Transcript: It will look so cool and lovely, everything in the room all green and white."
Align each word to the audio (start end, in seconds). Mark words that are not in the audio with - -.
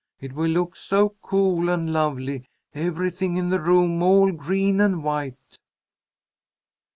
It 0.19 0.33
will 0.33 0.49
look 0.49 0.75
so 0.75 1.09
cool 1.21 1.69
and 1.69 1.93
lovely, 1.93 2.49
everything 2.73 3.37
in 3.37 3.49
the 3.51 3.59
room 3.59 4.01
all 4.01 4.31
green 4.31 4.81
and 4.81 5.03
white." 5.03 5.59